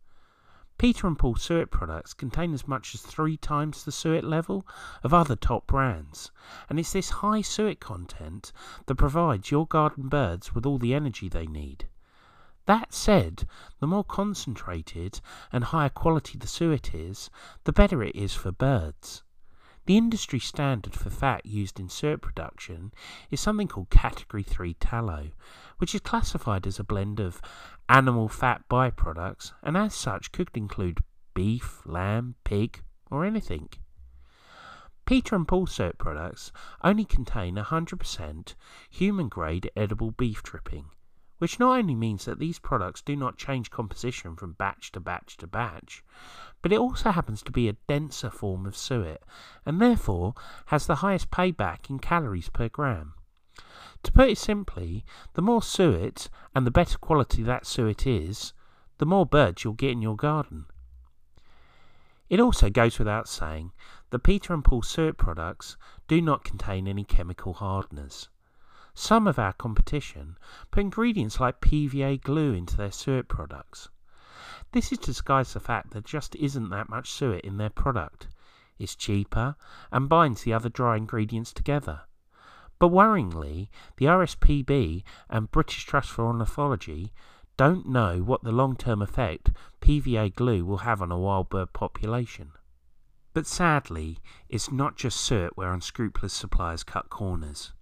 Peter 0.81 1.07
and 1.07 1.19
Paul 1.19 1.37
suet 1.37 1.71
products 1.71 2.15
contain 2.15 2.55
as 2.55 2.67
much 2.67 2.95
as 2.95 3.03
three 3.03 3.37
times 3.37 3.85
the 3.85 3.93
suet 3.93 4.25
level 4.25 4.67
of 5.03 5.13
other 5.13 5.37
top 5.37 5.67
brands, 5.67 6.31
and 6.71 6.81
it's 6.81 6.95
this 6.95 7.11
high 7.11 7.43
suet 7.43 7.81
content 7.81 8.51
that 8.87 8.95
provides 8.95 9.51
your 9.51 9.67
garden 9.67 10.09
birds 10.09 10.55
with 10.55 10.65
all 10.65 10.79
the 10.79 10.95
energy 10.95 11.29
they 11.29 11.47
need. 11.47 11.87
That 12.65 12.95
said, 12.95 13.47
the 13.79 13.87
more 13.87 14.05
concentrated 14.05 15.21
and 15.53 15.65
higher 15.65 15.91
quality 15.91 16.39
the 16.39 16.47
suet 16.47 16.95
is, 16.95 17.29
the 17.65 17.75
better 17.75 18.03
it 18.03 18.17
is 18.17 18.33
for 18.33 18.51
birds. 18.51 19.23
The 19.91 19.99
industry 19.99 20.39
standard 20.39 20.95
for 20.95 21.11
fat 21.11 21.45
used 21.45 21.81
in 21.81 21.89
suet 21.89 22.23
production 22.23 22.93
is 23.29 23.41
something 23.41 23.67
called 23.67 23.91
Category 23.91 24.45
3 24.45 24.75
tallow, 24.75 25.31
which 25.79 25.97
is 25.97 26.01
classified 26.01 26.65
as 26.65 26.79
a 26.79 26.85
blend 26.85 27.19
of 27.19 27.43
animal 27.89 28.29
fat 28.29 28.63
byproducts 28.71 29.53
and 29.65 29.77
as 29.77 29.93
such 29.93 30.31
could 30.31 30.51
include 30.55 31.03
beef, 31.35 31.83
lamb, 31.85 32.37
pig, 32.45 32.85
or 33.11 33.25
anything. 33.25 33.69
Peter 35.07 35.35
and 35.35 35.49
Paul 35.49 35.67
suet 35.67 35.99
products 35.99 36.53
only 36.85 37.05
contain 37.05 37.57
100% 37.57 38.55
human 38.89 39.29
grade 39.29 39.73
edible 39.75 40.13
beef 40.13 40.41
dripping, 40.45 40.85
which 41.41 41.59
not 41.59 41.79
only 41.79 41.95
means 41.95 42.27
that 42.27 42.39
these 42.39 42.59
products 42.59 43.01
do 43.01 43.17
not 43.17 43.39
change 43.39 43.71
composition 43.71 44.37
from 44.37 44.53
batch 44.53 44.93
to 44.93 45.01
batch 45.01 45.39
to 45.39 45.47
batch, 45.47 46.05
but 46.61 46.71
it 46.71 46.79
also 46.79 47.11
happens 47.11 47.43
to 47.43 47.51
be 47.51 47.67
a 47.67 47.77
denser 47.89 48.29
form 48.29 48.67
of 48.67 48.77
suet, 48.77 49.23
and 49.65 49.81
therefore 49.81 50.35
has 50.67 50.87
the 50.87 50.97
highest 50.97 51.31
payback 51.31 51.89
in 51.89 51.99
calories 51.99 52.51
per 52.51 52.69
gram. 52.69 53.15
To 54.03 54.13
put 54.13 54.29
it 54.29 54.37
simply, 54.37 55.03
the 55.33 55.41
more 55.41 55.63
suet 55.63 56.29
and 56.55 56.67
the 56.67 56.71
better 56.71 56.99
quality 56.99 57.43
that 57.43 57.67
suet 57.67 58.07
is, 58.07 58.53
the 58.99 59.07
more 59.07 59.25
birds 59.25 59.65
you'll 59.65 59.73
get 59.73 59.93
in 59.93 60.03
your 60.03 60.17
garden. 60.17 60.67
It 62.29 62.39
also 62.39 62.69
goes 62.69 62.99
without 62.99 63.29
saying 63.29 63.73
that 64.11 64.19
Peter 64.19 64.53
and 64.53 64.63
Paul 64.63 64.83
suet 64.83 65.17
products 65.17 65.79
do 66.07 66.21
not 66.21 66.45
contain 66.45 66.87
any 66.87 67.05
chemical 67.05 67.55
hardeners. 67.55 68.29
Some 68.95 69.27
of 69.27 69.39
our 69.39 69.53
competition 69.53 70.37
put 70.71 70.81
ingredients 70.81 71.41
like 71.41 71.61
PVA 71.61 72.21
glue 72.21 72.53
into 72.53 72.77
their 72.77 72.91
suet 72.91 73.29
products. 73.29 73.89
This 74.73 74.93
is 74.93 74.99
to 74.99 75.07
disguise 75.07 75.53
the 75.53 75.61
fact 75.61 75.91
there 75.91 76.03
just 76.03 76.35
isn't 76.37 76.71
that 76.71 76.89
much 76.89 77.11
suet 77.11 77.45
in 77.45 77.57
their 77.57 77.71
product. 77.71 78.29
It's 78.79 78.95
cheaper 78.95 79.57
and 79.93 80.09
binds 80.09 80.43
the 80.43 80.53
other 80.53 80.69
dry 80.69 80.97
ingredients 80.97 81.53
together. 81.53 82.03
But 82.79 82.89
worryingly, 82.89 83.69
the 83.99 84.07
RSPB 84.07 85.05
and 85.29 85.51
British 85.51 85.85
Trust 85.85 86.11
for 86.11 86.25
Ornithology 86.25 87.13
don't 87.57 87.87
know 87.87 88.23
what 88.23 88.43
the 88.43 88.53
long 88.53 88.75
term 88.75 89.03
effect 89.03 89.51
PVA 89.83 90.35
glue 90.35 90.65
will 90.65 90.79
have 90.79 91.03
on 91.03 91.13
a 91.13 91.19
wild 91.19 91.51
bird 91.51 91.75
population. 91.75 92.53
But 93.35 93.47
sadly, 93.47 94.19
it's 94.49 94.73
not 94.73 94.97
just 94.97 95.21
suet 95.21 95.57
where 95.57 95.75
unscrupulous 95.75 96.33
suppliers 96.33 96.83
cut 96.83 97.11
corners, 97.11 97.73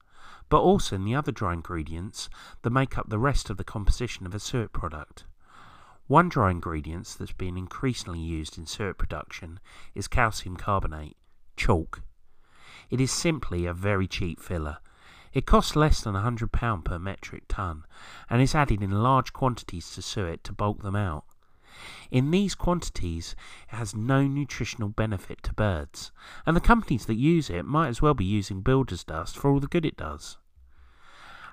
but 0.49 0.61
also 0.61 0.97
in 0.97 1.05
the 1.05 1.15
other 1.15 1.33
dry 1.33 1.53
ingredients 1.53 2.29
that 2.63 2.71
make 2.71 2.97
up 2.97 3.09
the 3.09 3.19
rest 3.19 3.51
of 3.51 3.57
the 3.57 3.65
composition 3.65 4.27
of 4.27 4.35
a 4.35 4.41
suet 4.41 4.73
product. 4.73 5.25
One 6.07 6.29
dry 6.29 6.51
ingredient 6.51 7.17
that's 7.19 7.33
been 7.33 7.59
increasingly 7.59 8.21
used 8.21 8.57
in 8.57 8.65
suet 8.65 8.97
production 8.97 9.61
is 9.95 10.09
calcium 10.09 10.57
carbonate, 10.57 11.17
chalk. 11.57 12.03
It 12.89 13.01
is 13.01 13.13
simply 13.13 13.67
a 13.67 13.75
very 13.75 14.07
cheap 14.07 14.41
filler. 14.41 14.79
It 15.35 15.45
costs 15.45 15.77
less 15.77 16.01
than 16.01 16.15
£100 16.15 16.85
per 16.85 16.99
metric 16.99 17.45
ton 17.49 17.85
and 18.31 18.41
is 18.41 18.55
added 18.55 18.83
in 18.83 18.91
large 18.91 19.35
quantities 19.35 19.95
to 19.95 20.03
suet 20.03 20.43
to 20.45 20.53
bulk 20.53 20.83
them 20.83 20.97
out. 20.97 21.25
In 22.11 22.31
these 22.31 22.55
quantities, 22.55 23.35
it 23.71 23.77
has 23.77 23.95
no 23.95 24.27
nutritional 24.27 24.89
benefit 24.89 25.43
to 25.45 25.55
birds, 25.55 26.13
and 26.47 26.57
the 26.57 26.61
companies 26.61 27.07
that 27.07 27.15
use 27.15 27.51
it 27.51 27.65
might 27.65 27.89
as 27.89 28.03
well 28.03 28.15
be 28.15 28.25
using 28.25 28.63
builder's 28.63 29.05
dust 29.05 29.37
for 29.37 29.51
all 29.51 29.61
the 29.61 29.67
good 29.67 29.85
it 29.85 29.97
does. 29.97 30.39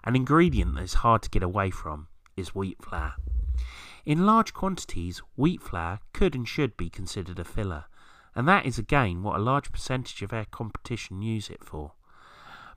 An 0.04 0.16
ingredient 0.16 0.76
that 0.76 0.84
is 0.84 0.94
hard 0.96 1.22
to 1.24 1.30
get 1.30 1.44
away 1.44 1.70
from 1.70 2.08
is 2.38 2.54
wheat 2.54 2.84
flour. 2.84 3.16
In 4.06 4.26
large 4.26 4.54
quantities, 4.54 5.22
wheat 5.36 5.62
flour 5.62 6.00
could 6.14 6.36
and 6.36 6.48
should 6.48 6.78
be 6.78 6.90
considered 6.90 7.40
a 7.40 7.44
filler, 7.44 7.86
and 8.36 8.48
that 8.48 8.66
is 8.66 8.78
again 8.78 9.24
what 9.24 9.38
a 9.38 9.44
large 9.44 9.72
percentage 9.72 10.22
of 10.22 10.34
our 10.34 10.46
competition 10.46 11.22
use 11.22 11.50
it 11.50 11.64
for. 11.64 11.94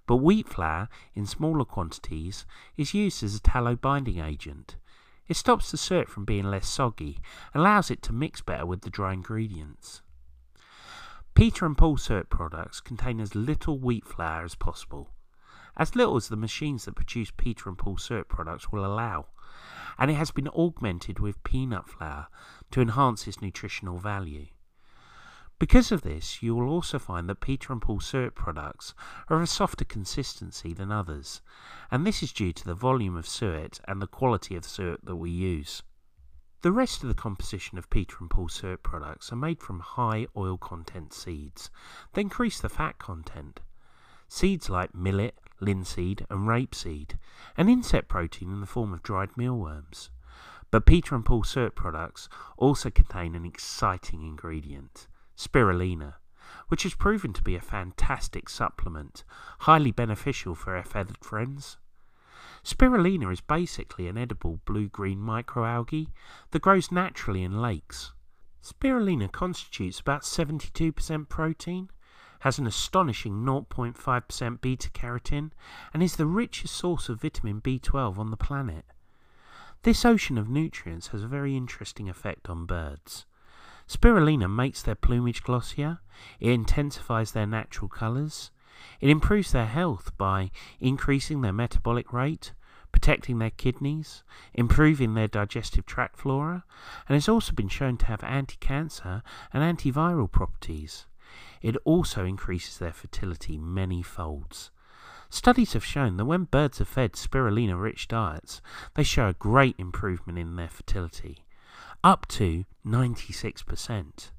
But 0.07 0.17
wheat 0.17 0.49
flour, 0.49 0.89
in 1.15 1.27
smaller 1.27 1.67
quantities, 1.67 2.47
is 2.79 2.95
used 2.95 3.23
as 3.23 3.35
a 3.35 3.41
tallow 3.41 3.77
binding 3.77 4.21
agent, 4.21 4.77
it 5.29 5.37
stops 5.37 5.71
the 5.71 5.77
syrup 5.77 6.09
from 6.09 6.25
being 6.25 6.45
less 6.45 6.67
soggy 6.67 7.19
allows 7.55 7.91
it 7.91 8.03
to 8.03 8.13
mix 8.13 8.41
better 8.41 8.65
with 8.65 8.81
the 8.81 8.91
dry 8.91 9.13
ingredients. 9.13 10.03
Peter 11.35 11.67
and 11.67 11.79
Paul 11.79 11.97
syrup 11.97 12.31
products 12.31 12.81
contain 12.81 13.21
as 13.21 13.35
little 13.35 13.79
wheat 13.79 14.05
flour 14.05 14.45
as 14.45 14.55
possible, 14.55 15.11
as 15.77 15.95
little 15.95 16.17
as 16.17 16.29
the 16.29 16.37
machines 16.37 16.85
that 16.85 16.97
produce 16.97 17.31
Peter 17.37 17.69
and 17.69 17.79
Paul 17.79 17.97
syrup 17.97 18.29
products 18.29 18.73
will 18.73 18.85
allow, 18.85 19.27
and 19.99 20.11
it 20.11 20.15
has 20.15 20.31
been 20.31 20.49
augmented 20.49 21.21
with 21.21 21.45
peanut 21.45 21.87
flour 21.87 22.27
to 22.73 22.81
enhance 22.81 23.29
its 23.29 23.41
nutritional 23.41 23.99
value. 23.99 24.47
Because 25.59 25.91
of 25.91 26.03
this, 26.03 26.41
you 26.41 26.55
will 26.55 26.69
also 26.69 27.01
find 27.01 27.29
that 27.29 27.41
Peter 27.41 27.73
and 27.73 27.83
Paul 27.83 27.99
syrup 27.99 28.37
products 28.37 28.95
are 29.29 29.39
of 29.39 29.43
a 29.43 29.47
softer 29.49 29.85
consistency 29.85 30.73
than 30.73 30.93
others, 30.93 31.41
and 31.91 32.07
this 32.07 32.23
is 32.23 32.33
due 32.33 32.53
to 32.53 32.65
the 32.65 32.77
volume 32.77 33.17
of 33.17 33.27
suet 33.27 33.81
and 33.89 34.01
the 34.01 34.07
quality 34.07 34.55
of 34.55 34.65
suet 34.65 35.05
that 35.05 35.17
we 35.17 35.31
use. 35.31 35.83
The 36.63 36.71
rest 36.71 37.03
of 37.03 37.09
the 37.09 37.15
composition 37.15 37.77
of 37.77 37.91
Peter 37.91 38.19
and 38.21 38.31
Paul 38.31 38.49
syrup 38.49 38.85
products 38.85 39.33
are 39.33 39.37
made 39.37 39.61
from 39.61 39.81
high 39.81 40.29
oil 40.37 40.59
content 40.59 41.13
seeds 41.13 41.71
that 42.13 42.21
increase 42.21 42.61
the 42.61 42.69
fat 42.69 42.99
content. 42.99 43.59
Seeds 44.29 44.71
like 44.71 44.95
millet, 44.95 45.35
linseed, 45.59 46.25
and 46.31 46.47
rapeseed, 46.47 47.19
and 47.57 47.69
insect 47.69 48.07
protein 48.07 48.53
in 48.53 48.61
the 48.61 48.67
form 48.67 48.93
of 48.93 49.03
dried 49.03 49.37
mealworms. 49.37 50.11
But 50.71 50.87
Peter 50.87 51.17
and 51.17 51.25
Paul 51.25 51.43
syrup 51.43 51.75
products 51.75 52.29
also 52.57 52.91
contain 52.91 53.35
an 53.35 53.45
exciting 53.45 54.23
ingredient 54.23 55.09
spirulina, 55.39 56.15
which 56.67 56.83
has 56.83 56.95
proven 56.95 57.33
to 57.33 57.43
be 57.43 57.55
a 57.55 57.61
fantastic 57.61 58.49
supplement, 58.49 59.23
highly 59.61 59.93
beneficial 59.93 60.55
for 60.55 60.75
our 60.77 60.83
feathered 60.83 61.25
friends. 61.25 61.77
Spirulina 62.65 63.33
is 63.33 63.41
basically 63.41 64.09
an 64.09 64.19
edible 64.19 64.61
blue-green 64.65 65.19
microalgae 65.19 66.09
that 66.51 66.63
grows 66.63 66.91
naturally 66.91 67.45
in 67.45 67.63
lakes. 67.63 68.13
Spirulina 68.63 69.31
constitutes 69.31 70.01
about 70.01 70.23
72% 70.23 71.29
protein, 71.29 71.89
has 72.41 72.59
an 72.59 72.67
astonishing 72.67 73.45
0.5% 73.45 74.61
beta 74.61 74.91
carotene, 74.91 75.53
and 75.95 76.03
is 76.03 76.17
the 76.17 76.27
richest 76.27 76.75
source 76.75 77.09
of 77.09 77.23
vitamin 77.23 77.61
B12 77.61 78.19
on 78.19 78.31
the 78.31 78.37
planet. 78.37 78.85
This 79.83 80.05
ocean 80.05 80.37
of 80.37 80.49
nutrients 80.49 81.09
has 81.09 81.23
a 81.23 81.29
very 81.29 81.57
interesting 81.57 82.09
effect 82.09 82.51
on 82.51 82.67
birds. 82.67 83.25
Spirulina 83.89 84.55
makes 84.55 84.83
their 84.83 84.95
plumage 84.95 85.43
glossier, 85.43 86.01
it 86.41 86.51
intensifies 86.51 87.33
their 87.33 87.47
natural 87.47 87.89
colours, 87.89 88.51
it 89.01 89.09
improves 89.09 89.53
their 89.53 89.67
health 89.67 90.13
by 90.19 90.51
increasing 90.79 91.41
their 91.41 91.55
metabolic 91.55 92.13
rate, 92.13 92.53
protecting 92.93 93.39
their 93.39 93.49
kidneys, 93.49 94.23
improving 94.53 95.15
their 95.15 95.27
digestive 95.27 95.87
tract 95.87 96.19
flora, 96.19 96.65
and 97.09 97.15
has 97.15 97.31
also 97.31 97.55
been 97.55 97.69
shown 97.69 97.97
to 97.97 98.07
have 98.07 98.23
anti 98.23 98.57
cancer 98.61 99.23
and 99.55 99.63
antiviral 99.63 100.31
properties. 100.31 101.07
It 101.63 101.77
also 101.85 102.27
increases 102.27 102.77
their 102.77 102.93
fertility 102.93 103.57
many 103.57 104.03
folds. 104.03 104.71
Studies 105.31 105.73
have 105.73 105.85
shown 105.85 106.19
that 106.19 106.27
when 106.27 106.45
birds 106.45 106.79
are 106.83 106.85
fed 106.85 107.13
spirulina 107.15 107.81
rich 107.81 108.07
diets, 108.07 108.61
they 108.95 109.03
show 109.03 109.29
a 109.29 109.35
great 109.35 109.77
improvement 109.79 110.39
in 110.39 110.57
their 110.57 110.69
fertility 110.69 111.45
up 112.05 112.27
to 112.29 112.65
96%. 112.87 114.31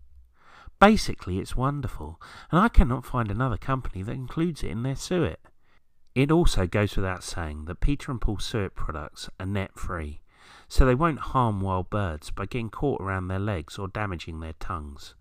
Basically, 0.80 1.40
it's 1.40 1.58
wonderful, 1.58 2.22
and 2.52 2.60
I 2.60 2.70
cannot 2.70 3.06
find 3.06 3.30
another 3.30 3.58
company 3.58 4.02
that 4.04 4.14
includes 4.14 4.64
it 4.64 4.72
in 4.72 4.84
their 4.84 4.96
suet. 4.96 5.40
It 6.16 6.32
also 6.32 6.66
goes 6.68 6.96
without 6.96 7.24
saying 7.24 7.66
that 7.66 7.82
Peter 7.82 8.12
and 8.12 8.22
Paul 8.22 8.40
suet 8.40 8.76
products 8.76 9.30
are 9.40 9.46
net 9.46 9.78
free, 9.78 10.22
so 10.70 10.86
they 10.86 10.96
won't 10.96 11.20
harm 11.20 11.60
wild 11.60 11.90
birds 11.90 12.32
by 12.32 12.46
getting 12.46 12.70
caught 12.70 13.02
around 13.02 13.28
their 13.28 13.40
legs 13.40 13.78
or 13.78 13.90
damaging 13.90 14.40
their 14.40 14.54
tongues. 14.54 15.16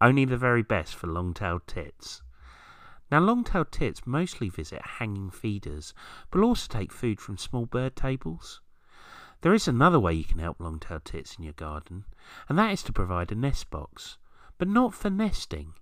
Only 0.00 0.24
the 0.24 0.38
very 0.38 0.62
best 0.62 0.94
for 0.94 1.08
long-tailed 1.08 1.66
tits. 1.66 2.22
Now, 3.10 3.20
long-tailed 3.20 3.70
tits 3.70 4.06
mostly 4.06 4.48
visit 4.48 4.80
hanging 4.82 5.30
feeders, 5.30 5.92
but 6.30 6.40
also 6.40 6.66
take 6.68 6.90
food 6.90 7.20
from 7.20 7.36
small 7.36 7.66
bird 7.66 7.94
tables. 7.94 8.61
There 9.42 9.52
is 9.52 9.66
another 9.66 9.98
way 9.98 10.14
you 10.14 10.24
can 10.24 10.38
help 10.38 10.60
long-tailed 10.60 11.04
tits 11.04 11.36
in 11.36 11.42
your 11.42 11.52
garden, 11.52 12.04
and 12.48 12.56
that 12.58 12.72
is 12.72 12.82
to 12.84 12.92
provide 12.92 13.32
a 13.32 13.34
nest 13.34 13.70
box, 13.70 14.16
but 14.56 14.68
not 14.68 14.94
for 14.94 15.10
nesting. 15.10 15.74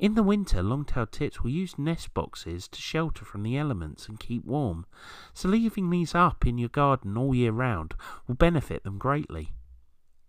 In 0.00 0.14
the 0.14 0.24
winter, 0.24 0.60
long-tailed 0.60 1.12
tits 1.12 1.40
will 1.40 1.50
use 1.50 1.78
nest 1.78 2.12
boxes 2.14 2.66
to 2.66 2.80
shelter 2.80 3.24
from 3.24 3.44
the 3.44 3.56
elements 3.56 4.08
and 4.08 4.18
keep 4.18 4.44
warm, 4.44 4.86
so 5.32 5.48
leaving 5.48 5.88
these 5.88 6.16
up 6.16 6.44
in 6.44 6.58
your 6.58 6.68
garden 6.68 7.16
all 7.16 7.32
year 7.32 7.52
round 7.52 7.94
will 8.26 8.34
benefit 8.34 8.82
them 8.82 8.98
greatly. 8.98 9.54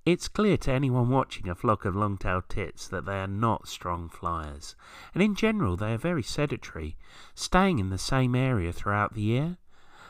It's 0.05 0.27
clear 0.27 0.55
to 0.57 0.71
anyone 0.71 1.09
watching 1.09 1.49
a 1.49 1.55
flock 1.55 1.83
of 1.83 1.95
long-tailed 1.95 2.47
tits 2.47 2.87
that 2.89 3.05
they 3.05 3.19
are 3.19 3.27
not 3.27 3.67
strong 3.67 4.07
flyers, 4.07 4.75
and 5.15 5.23
in 5.23 5.33
general 5.33 5.75
they 5.75 5.93
are 5.93 5.97
very 5.97 6.23
sedentary, 6.23 6.95
staying 7.33 7.79
in 7.79 7.89
the 7.89 7.97
same 7.97 8.35
area 8.35 8.71
throughout 8.71 9.15
the 9.15 9.21
year. 9.21 9.57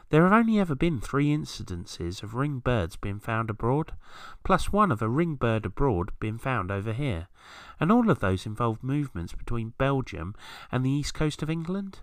There 0.09 0.23
have 0.23 0.31
only 0.31 0.57
ever 0.57 0.73
been 0.73 1.01
three 1.01 1.35
incidences 1.35 2.23
of 2.23 2.33
ring 2.33 2.59
birds 2.59 2.95
being 2.95 3.19
found 3.19 3.49
abroad, 3.49 3.93
plus 4.43 4.71
one 4.71 4.89
of 4.89 5.01
a 5.01 5.09
ring 5.09 5.35
bird 5.35 5.65
abroad 5.65 6.11
being 6.19 6.37
found 6.37 6.71
over 6.71 6.93
here, 6.93 7.27
and 7.77 7.91
all 7.91 8.09
of 8.09 8.19
those 8.19 8.45
involved 8.45 8.83
movements 8.83 9.33
between 9.33 9.73
Belgium 9.77 10.33
and 10.71 10.85
the 10.85 10.91
east 10.91 11.13
coast 11.13 11.43
of 11.43 11.49
England. 11.49 11.99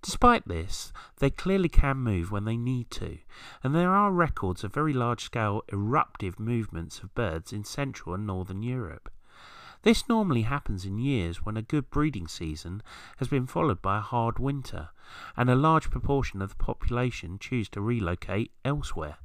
Despite 0.00 0.46
this, 0.46 0.92
they 1.16 1.30
clearly 1.30 1.68
can 1.68 1.96
move 1.96 2.30
when 2.30 2.44
they 2.44 2.56
need 2.56 2.92
to, 2.92 3.18
and 3.64 3.74
there 3.74 3.92
are 3.92 4.12
records 4.12 4.62
of 4.62 4.72
very 4.72 4.92
large 4.92 5.24
scale 5.24 5.62
eruptive 5.72 6.38
movements 6.38 7.00
of 7.00 7.14
birds 7.16 7.52
in 7.52 7.64
Central 7.64 8.14
and 8.14 8.24
Northern 8.24 8.62
Europe. 8.62 9.10
This 9.82 10.08
normally 10.08 10.42
happens 10.42 10.84
in 10.84 10.98
years 10.98 11.44
when 11.44 11.56
a 11.56 11.62
good 11.62 11.90
breeding 11.90 12.28
season 12.28 12.82
has 13.18 13.28
been 13.28 13.46
followed 13.46 13.80
by 13.80 13.98
a 13.98 14.00
hard 14.02 14.38
winter, 14.38 14.88
and 15.36 15.48
a 15.48 15.54
large 15.54 15.90
proportion 15.90 16.42
of 16.42 16.50
the 16.50 16.56
population 16.56 17.38
choose 17.38 17.68
to 17.70 17.80
relocate 17.80 18.52
elsewhere. 18.64 19.18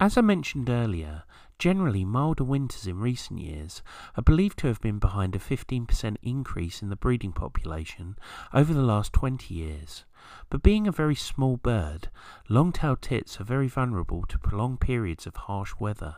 As 0.00 0.18
I 0.18 0.22
mentioned 0.22 0.68
earlier, 0.68 1.22
generally 1.56 2.04
milder 2.04 2.42
winters 2.42 2.86
in 2.86 2.98
recent 2.98 3.38
years 3.38 3.80
are 4.16 4.22
believed 4.22 4.58
to 4.58 4.66
have 4.66 4.80
been 4.80 4.98
behind 4.98 5.36
a 5.36 5.38
15% 5.38 6.16
increase 6.20 6.82
in 6.82 6.88
the 6.88 6.96
breeding 6.96 7.32
population 7.32 8.16
over 8.52 8.74
the 8.74 8.82
last 8.82 9.12
20 9.12 9.54
years. 9.54 10.04
But 10.50 10.64
being 10.64 10.88
a 10.88 10.92
very 10.92 11.14
small 11.14 11.56
bird, 11.56 12.08
long-tailed 12.48 13.02
tits 13.02 13.40
are 13.40 13.44
very 13.44 13.68
vulnerable 13.68 14.24
to 14.26 14.38
prolonged 14.38 14.80
periods 14.80 15.26
of 15.26 15.36
harsh 15.36 15.74
weather. 15.78 16.16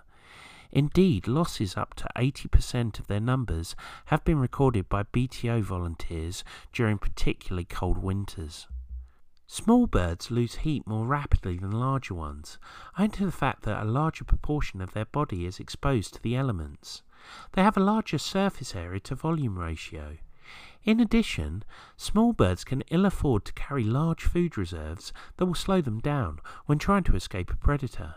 Indeed, 0.73 1.27
losses 1.27 1.77
up 1.77 1.95
to 1.95 2.09
80% 2.17 2.99
of 2.99 3.07
their 3.07 3.21
numbers 3.21 3.77
have 4.07 4.25
been 4.25 4.39
recorded 4.39 4.89
by 4.89 5.05
BTO 5.05 5.63
volunteers 5.63 6.45
during 6.73 6.99
particularly 6.99 7.65
cold 7.65 7.99
winters. 7.99 8.67
Small 9.49 9.87
birds 9.87 10.31
lose 10.33 10.57
heat 10.57 10.87
more 10.89 11.07
rapidly 11.07 11.57
than 11.57 11.71
larger 11.71 12.15
ones, 12.15 12.59
owing 12.99 13.13
to 13.13 13.25
the 13.25 13.31
fact 13.31 13.63
that 13.63 13.81
a 13.81 13.89
larger 13.89 14.25
proportion 14.25 14.81
of 14.81 14.93
their 14.93 15.05
body 15.05 15.47
is 15.47 15.61
exposed 15.61 16.15
to 16.15 16.23
the 16.23 16.35
elements. 16.35 17.03
They 17.53 17.63
have 17.63 17.77
a 17.77 17.81
larger 17.81 18.19
surface 18.19 18.75
area 18.75 18.99
to 19.01 19.15
volume 19.15 19.57
ratio. 19.57 20.19
In 20.83 20.99
addition, 21.01 21.63
small 21.97 22.33
birds 22.33 22.65
can 22.65 22.83
ill 22.91 23.07
afford 23.07 23.45
to 23.45 23.53
carry 23.53 23.85
large 23.85 24.23
food 24.25 24.59
reserves 24.59 25.13
that 25.37 25.47
will 25.47 25.55
slow 25.55 25.81
them 25.81 26.01
down 26.01 26.41
when 26.67 26.79
trying 26.79 27.05
to 27.05 27.17
escape 27.17 27.53
a 27.53 27.57
predator. 27.57 28.17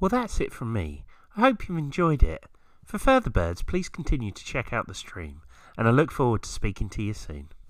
Well, 0.00 0.08
that's 0.08 0.40
it 0.40 0.52
from 0.52 0.72
me. 0.72 1.04
I 1.36 1.40
hope 1.40 1.68
you've 1.68 1.78
enjoyed 1.78 2.22
it. 2.22 2.44
For 2.84 2.98
further 2.98 3.30
birds, 3.30 3.62
please 3.62 3.88
continue 3.88 4.30
to 4.32 4.44
check 4.44 4.72
out 4.72 4.86
the 4.86 4.94
stream, 4.94 5.42
and 5.76 5.88
I 5.88 5.90
look 5.90 6.10
forward 6.10 6.42
to 6.44 6.48
speaking 6.48 6.88
to 6.90 7.02
you 7.02 7.12
soon. 7.12 7.48